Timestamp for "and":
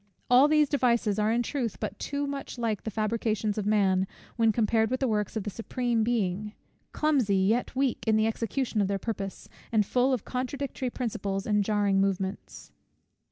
9.71-9.85, 11.45-11.63